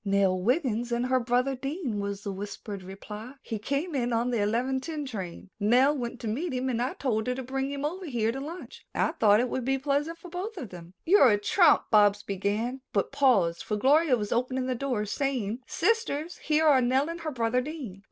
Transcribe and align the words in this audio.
"Nell 0.03 0.35
Wiggin 0.41 0.83
and 0.91 1.05
her 1.05 1.19
brother 1.19 1.55
Dean," 1.55 1.99
was 1.99 2.23
the 2.23 2.31
whispered 2.31 2.81
reply. 2.81 3.35
"He 3.43 3.59
came 3.59 3.93
in 3.93 4.11
on 4.11 4.31
the 4.31 4.41
eleven 4.41 4.79
ten 4.81 5.05
train. 5.05 5.51
Nell 5.59 5.95
went 5.95 6.19
to 6.21 6.27
meet 6.27 6.53
him 6.53 6.69
and 6.69 6.81
I 6.81 6.95
told 6.95 7.27
her 7.27 7.35
to 7.35 7.43
bring 7.43 7.69
him 7.69 7.85
over 7.85 8.07
here 8.07 8.31
to 8.31 8.39
lunch. 8.39 8.83
I 8.95 9.11
thought 9.11 9.39
it 9.39 9.47
would 9.47 9.63
be 9.63 9.77
pleasant 9.77 10.17
for 10.17 10.29
both 10.29 10.57
of 10.57 10.69
them." 10.71 10.95
"You're 11.05 11.29
a 11.29 11.37
trump," 11.37 11.91
Bobs 11.91 12.23
began, 12.23 12.81
but 12.93 13.11
paused, 13.11 13.61
for 13.61 13.75
Gloria 13.77 14.17
was 14.17 14.31
opening 14.31 14.65
the 14.65 14.73
door, 14.73 15.05
saying, 15.05 15.59
"Sisters, 15.67 16.37
here 16.37 16.65
are 16.65 16.81
Nell 16.81 17.07
and 17.07 17.19
her 17.21 17.29
brother 17.31 17.61
Dean." 17.61 17.99